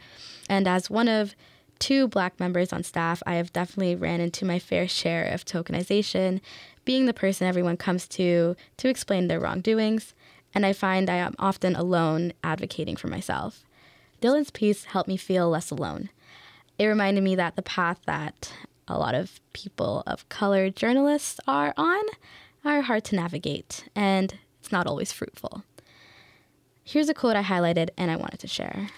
And 0.48 0.70
as 0.70 0.90
one 0.90 1.10
of 1.10 1.36
two 1.80 2.08
black 2.08 2.40
members 2.40 2.72
on 2.72 2.82
staff, 2.82 3.22
I 3.26 3.34
have 3.34 3.52
definitely 3.52 3.96
ran 3.96 4.22
into 4.22 4.46
my 4.46 4.58
fair 4.58 4.88
share 4.88 5.26
of 5.26 5.44
tokenization, 5.44 6.40
being 6.86 7.08
the 7.08 7.14
person 7.14 7.46
everyone 7.46 7.76
comes 7.76 8.08
to 8.08 8.56
to 8.78 8.88
explain 8.88 9.28
their 9.28 9.42
wrongdoings. 9.42 10.14
And 10.56 10.66
I 10.66 10.72
find 10.72 11.10
I 11.10 11.16
am 11.16 11.36
often 11.38 11.76
alone 11.76 12.32
advocating 12.42 12.96
for 12.96 13.10
myself. 13.10 13.66
Dhillon's 14.22 14.52
piece 14.52 14.86
helped 14.86 15.10
me 15.10 15.18
feel 15.18 15.50
less 15.50 15.72
alone. 15.72 16.10
It 16.82 16.88
reminded 16.88 17.24
me 17.24 17.36
that 17.36 17.56
the 17.56 17.62
path 17.62 18.00
that 18.08 18.52
a 18.88 18.98
lot 18.98 19.14
of 19.14 19.40
people 19.54 20.02
of 20.08 20.28
color 20.30 20.72
journalists 20.72 21.40
are 21.48 21.76
on 21.78 22.02
are 22.66 22.82
hard 22.82 23.04
to 23.04 23.16
navigate, 23.16 23.88
and 23.96 24.34
it's 24.60 24.72
not 24.72 24.88
always 24.88 25.12
fruitful. 25.12 25.64
Here's 26.84 27.08
a 27.08 27.14
quote 27.14 27.36
I 27.36 27.44
highlighted 27.44 27.90
and 28.00 28.10
I 28.10 28.16
wanted 28.16 28.40
to 28.40 28.48
share. 28.48 28.90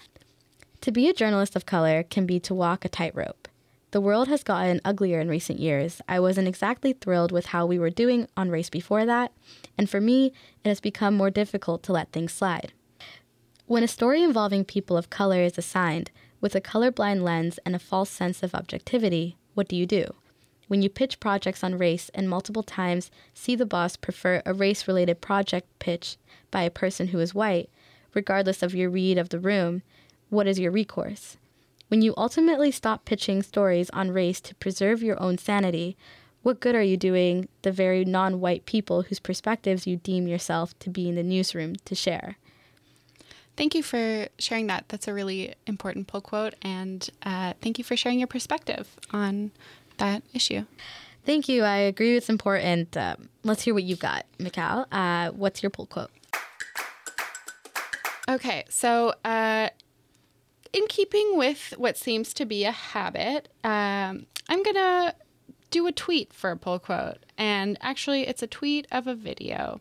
To 0.79 0.93
be 0.93 1.09
a 1.09 1.13
journalist 1.13 1.57
of 1.57 1.65
color 1.65 2.03
can 2.03 2.25
be 2.25 2.39
to 2.39 2.53
walk 2.53 2.85
a 2.85 2.87
tightrope. 2.87 3.49
The 3.91 3.99
world 3.99 4.29
has 4.29 4.45
gotten 4.45 4.79
uglier 4.85 5.19
in 5.19 5.27
recent 5.27 5.59
years. 5.59 6.01
I 6.07 6.21
wasn't 6.21 6.47
exactly 6.47 6.93
thrilled 6.93 7.33
with 7.33 7.47
how 7.47 7.65
we 7.65 7.77
were 7.77 7.89
doing 7.89 8.29
on 8.37 8.49
race 8.49 8.69
before 8.69 9.05
that, 9.05 9.33
and 9.77 9.89
for 9.89 9.99
me, 9.99 10.31
it 10.63 10.69
has 10.69 10.79
become 10.79 11.15
more 11.15 11.29
difficult 11.29 11.83
to 11.83 11.91
let 11.91 12.13
things 12.13 12.31
slide. 12.31 12.71
When 13.65 13.83
a 13.83 13.89
story 13.89 14.23
involving 14.23 14.63
people 14.63 14.95
of 14.95 15.09
color 15.09 15.41
is 15.41 15.57
assigned 15.57 16.11
with 16.43 16.53
a 16.53 16.61
colorblind 16.61 17.23
lens 17.23 17.57
and 17.65 17.75
a 17.75 17.79
false 17.79 18.11
sense 18.11 18.43
of 18.43 18.53
objectivity, 18.53 19.35
what 19.55 19.67
do 19.67 19.75
you 19.75 19.87
do? 19.87 20.13
when 20.73 20.81
you 20.81 20.89
pitch 20.89 21.19
projects 21.19 21.63
on 21.63 21.77
race 21.77 22.09
and 22.15 22.27
multiple 22.27 22.63
times 22.63 23.11
see 23.35 23.55
the 23.55 23.63
boss 23.63 23.95
prefer 23.95 24.41
a 24.43 24.55
race 24.55 24.87
related 24.87 25.21
project 25.21 25.67
pitch 25.77 26.17
by 26.49 26.63
a 26.63 26.71
person 26.71 27.09
who 27.09 27.19
is 27.19 27.35
white, 27.35 27.69
regardless 28.15 28.63
of 28.63 28.73
your 28.73 28.89
read 28.89 29.17
of 29.19 29.29
the 29.29 29.39
room, 29.39 29.83
what 30.29 30.47
is 30.47 30.59
your 30.59 30.71
recourse? 30.71 31.37
When 31.89 32.01
you 32.01 32.15
ultimately 32.17 32.71
stop 32.71 33.05
pitching 33.05 33.43
stories 33.43 33.91
on 33.91 34.09
race 34.09 34.41
to 34.41 34.55
preserve 34.55 35.03
your 35.03 35.21
own 35.21 35.37
sanity, 35.37 35.95
what 36.41 36.59
good 36.59 36.73
are 36.73 36.81
you 36.81 36.97
doing 36.97 37.47
the 37.61 37.71
very 37.71 38.03
non 38.03 38.39
white 38.39 38.65
people 38.65 39.03
whose 39.03 39.19
perspectives 39.19 39.85
you 39.85 39.97
deem 39.97 40.27
yourself 40.27 40.77
to 40.79 40.89
be 40.89 41.07
in 41.07 41.13
the 41.13 41.21
newsroom 41.21 41.75
to 41.85 41.93
share? 41.93 42.37
Thank 43.55 43.75
you 43.75 43.83
for 43.83 44.27
sharing 44.39 44.67
that. 44.67 44.85
That's 44.87 45.07
a 45.07 45.13
really 45.13 45.53
important 45.67 46.07
pull 46.07 46.21
quote. 46.21 46.55
And 46.61 47.07
uh, 47.23 47.53
thank 47.61 47.77
you 47.77 47.83
for 47.83 47.95
sharing 47.95 48.19
your 48.19 48.27
perspective 48.27 48.89
on 49.11 49.51
that 49.97 50.23
issue. 50.33 50.65
Thank 51.25 51.47
you. 51.47 51.63
I 51.63 51.77
agree 51.77 52.17
it's 52.17 52.29
important. 52.29 52.97
Uh, 52.97 53.15
let's 53.43 53.61
hear 53.63 53.73
what 53.73 53.83
you've 53.83 53.99
got, 53.99 54.25
Michal. 54.39 54.85
Uh, 54.91 55.29
what's 55.29 55.63
your 55.63 55.69
pull 55.69 55.85
quote? 55.85 56.11
Okay, 58.27 58.63
so 58.69 59.13
uh, 59.23 59.69
in 60.71 60.87
keeping 60.87 61.37
with 61.37 61.73
what 61.77 61.97
seems 61.97 62.33
to 62.33 62.45
be 62.45 62.63
a 62.63 62.71
habit, 62.71 63.49
um, 63.63 64.25
I'm 64.49 64.63
going 64.63 64.75
to 64.75 65.15
do 65.71 65.85
a 65.87 65.91
tweet 65.91 66.33
for 66.33 66.51
a 66.51 66.57
pull 66.57 66.79
quote. 66.79 67.17
And 67.37 67.77
actually, 67.81 68.27
it's 68.27 68.41
a 68.41 68.47
tweet 68.47 68.87
of 68.91 69.07
a 69.07 69.15
video. 69.15 69.79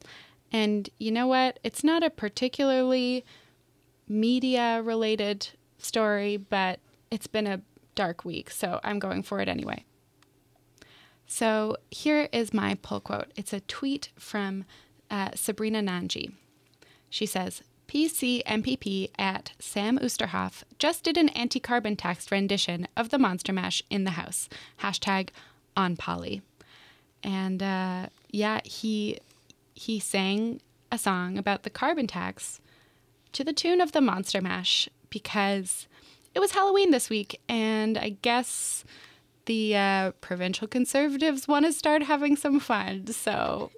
And 0.53 0.91
you 0.99 1.11
know 1.11 1.27
what? 1.27 1.59
It's 1.65 1.83
not 1.83 2.03
a 2.03 2.11
particularly 2.11 3.25
media 4.09 4.83
related 4.83 5.49
story, 5.79 6.37
but 6.37 6.81
it's 7.11 7.27
been 7.27 7.47
a 7.47 7.61
dark 7.95 8.25
week, 8.25 8.51
so 8.51 8.81
I'm 8.83 8.99
going 8.99 9.23
for 9.23 9.41
it 9.41 9.49
anyway. 9.49 9.85
So 11.27 11.77
here 11.91 12.29
is 12.33 12.53
my 12.53 12.77
pull 12.83 13.01
quote. 13.01 13.33
It's 13.37 13.53
a 13.53 13.61
tweet 13.61 14.11
from 14.19 14.65
uh, 15.11 15.31
Sabrina 15.35 15.81
Nanji. 15.81 16.33
She 17.09 17.27
says, 17.27 17.63
PC 17.89 18.43
MPP 18.45 19.11
at 19.19 19.53
Sam 19.59 19.99
Oosterhoff 19.99 20.63
just 20.79 21.05
did 21.05 21.19
an 21.19 21.29
anti 21.31 21.61
carbon 21.61 21.97
tax 21.97 22.31
rendition 22.33 22.89
of 22.97 23.11
the 23.11 23.19
Monster 23.19 23.53
Mash 23.53 23.83
in 23.91 24.05
the 24.05 24.13
House. 24.13 24.49
Hashtag 24.81 25.29
onpoli. 25.77 26.41
And 27.23 27.63
uh, 27.63 28.07
yeah, 28.31 28.61
he 28.65 29.19
he 29.75 30.01
sang 30.01 30.61
a 30.91 30.99
song 30.99 31.37
about 31.37 31.63
the 31.65 31.71
carbon 31.71 32.07
tax 32.07 32.61
to 33.33 33.45
the 33.45 33.53
tune 33.53 33.81
of 33.81 33.93
the 33.93 34.01
Monster 34.01 34.41
Mash 34.41 34.89
because 35.11 35.87
it 36.35 36.41
was 36.41 36.53
Halloween 36.53 36.91
this 36.91 37.11
week, 37.11 37.41
and 37.49 37.99
I 37.99 38.11
guess 38.23 38.85
the 39.47 39.77
uh, 39.77 40.11
provincial 40.21 40.67
conservatives 40.69 41.49
want 41.49 41.67
to 41.67 41.73
start 41.73 42.03
having 42.05 42.37
some 42.37 42.61
fun. 42.61 43.07
So 43.09 43.71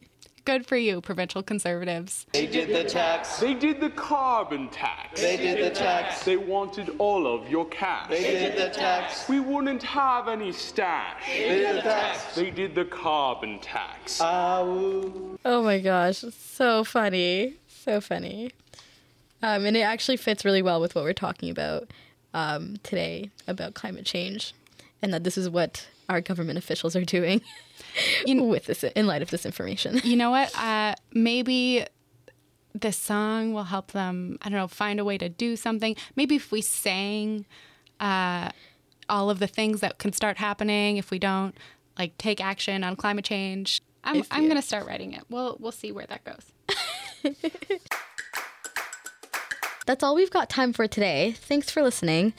good 0.45 0.67
for 0.67 0.77
you, 0.77 1.01
provincial 1.01 1.43
conservatives. 1.43 2.27
They 2.33 2.47
did 2.47 2.69
the 2.69 2.89
tax. 2.89 3.41
They 3.41 3.55
did 3.55 3.81
the 3.81 3.91
carbon 3.91 4.69
tax. 4.69 5.21
They 5.21 5.37
did 5.37 5.65
the 5.65 5.75
tax. 5.75 6.25
They 6.25 6.37
wanted 6.37 6.95
all 6.99 7.27
of 7.27 7.49
your 7.49 7.67
cash. 7.67 8.11
They 8.11 8.23
did 8.23 8.57
the 8.57 8.69
tax. 8.69 9.29
We 9.29 9.41
wouldn't 9.41 9.83
have 9.83 10.29
any 10.29 10.53
stash. 10.53 11.27
They 11.27 11.49
did 11.49 11.77
the 11.77 11.83
tax. 11.83 12.35
They 12.35 12.51
did 12.51 12.75
the 12.75 12.85
carbon 12.85 13.59
tax. 13.61 14.21
Ow. 14.21 15.39
Oh 15.45 15.63
my 15.63 15.81
gosh, 15.81 16.25
so 16.37 16.85
funny. 16.85 17.55
So 17.67 18.01
funny. 18.01 18.53
Um, 19.45 19.67
and 19.67 19.77
it 19.77 19.83
actually 19.83 20.17
fits 20.17 20.43
really 20.43 20.63
well 20.63 20.81
with 20.81 20.95
what 20.95 21.05
we're 21.05 21.13
talking 21.13 21.51
about 21.51 21.91
um, 22.33 22.77
today 22.83 23.31
about 23.47 23.75
climate 23.75 24.07
change 24.07 24.55
and 25.03 25.13
that 25.13 25.23
this 25.23 25.37
is 25.37 25.51
what 25.51 25.87
our 26.09 26.23
government 26.23 26.57
officials 26.57 26.97
are 26.97 27.05
doing 27.05 27.43
you 28.25 28.35
know, 28.35 28.45
with 28.55 28.65
this 28.65 28.83
in 28.83 29.07
light 29.07 29.21
of 29.21 29.31
this 29.31 29.45
information. 29.45 30.01
You 30.05 30.17
know 30.17 30.31
what? 30.31 30.51
Uh, 30.59 30.95
maybe 31.13 31.85
this 32.73 32.97
song 32.97 33.53
will 33.53 33.65
help 33.65 33.93
them. 33.93 34.39
I 34.41 34.49
don't 34.49 34.59
know, 34.59 34.67
find 34.67 34.99
a 34.99 35.05
way 35.05 35.19
to 35.19 35.29
do 35.29 35.57
something. 35.57 35.95
Maybe 36.17 36.37
if 36.37 36.51
we 36.51 36.63
sang 36.63 37.45
uh, 38.01 38.49
all 39.11 39.29
of 39.29 39.41
the 39.41 39.47
things 39.47 39.81
that 39.81 39.99
can 39.99 40.15
start 40.15 40.39
happening 40.39 40.97
if 40.97 41.11
we 41.11 41.19
don't 41.19 41.55
like 41.99 42.17
take 42.17 42.43
action 42.43 42.83
on 42.83 42.97
climate 42.97 43.27
change. 43.27 43.83
I'm 44.03 44.17
if 44.17 44.29
I'm 44.31 44.49
gonna 44.49 44.63
start 44.63 44.87
writing 44.87 45.13
it. 45.13 45.25
We'll 45.29 45.59
we'll 45.61 45.73
see 45.73 45.93
where 45.93 46.07
that 46.07 46.25
goes. 46.25 46.53
That's 49.87 50.03
all 50.03 50.15
we've 50.15 50.31
got 50.31 50.49
time 50.49 50.73
for 50.73 50.89
today. 50.89 51.33
Thanks 51.33 51.71
for 51.71 51.83
listening. 51.83 52.33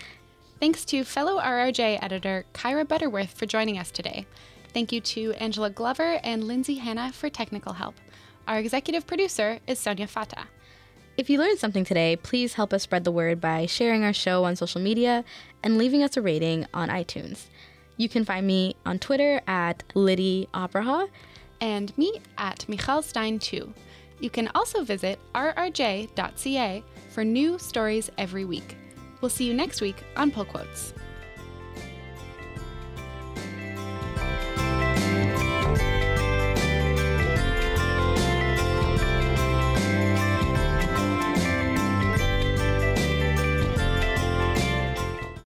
Thanks 0.60 0.84
to 0.86 1.04
fellow 1.04 1.40
RRJ 1.40 2.00
editor 2.02 2.44
Kyra 2.54 2.88
Butterworth 2.88 3.34
for 3.38 3.46
joining 3.46 3.78
us 3.78 3.92
today. 3.92 4.26
Thank 4.74 4.92
you 4.92 5.00
to 5.02 5.34
Angela 5.34 5.70
Glover 5.70 6.20
and 6.24 6.44
Lindsay 6.44 6.76
Hanna 6.76 7.12
for 7.12 7.30
technical 7.30 7.74
help. 7.74 7.94
Our 8.48 8.58
executive 8.58 9.06
producer 9.06 9.60
is 9.68 9.78
Sonya 9.78 10.08
Fatah. 10.08 10.48
If 11.18 11.30
you 11.30 11.38
learned 11.38 11.60
something 11.60 11.86
today, 11.86 12.16
please 12.16 12.56
help 12.56 12.74
us 12.74 12.82
spread 12.82 13.04
the 13.04 13.12
word 13.12 13.40
by 13.40 13.68
sharing 13.68 14.04
our 14.04 14.12
show 14.12 14.44
on 14.44 14.56
social 14.56 14.82
media 14.82 15.24
and 15.62 15.78
leaving 15.78 16.02
us 16.02 16.18
a 16.18 16.24
rating 16.24 16.66
on 16.74 16.90
iTunes. 16.90 17.46
You 17.98 18.10
can 18.10 18.26
find 18.26 18.48
me 18.48 18.76
on 18.88 18.98
Twitter 18.98 19.40
at 19.46 19.84
Liddy 19.94 20.50
Abraha 20.52 21.10
and 21.62 21.96
me 21.96 22.22
at 22.40 22.68
Michal 22.68 23.04
Stein 23.04 23.38
2. 23.38 23.72
You 24.20 24.30
can 24.32 24.50
also 24.56 24.84
visit 24.84 25.20
rrj.ca 25.36 26.84
for 27.16 27.24
new 27.24 27.58
stories 27.58 28.12
every 28.18 28.44
week. 28.44 28.76
We'll 29.22 29.30
see 29.30 29.46
you 29.46 29.54
next 29.54 29.80
week 29.80 30.04
on 30.18 30.32
Pull 30.32 30.44
Quotes. 30.44 30.94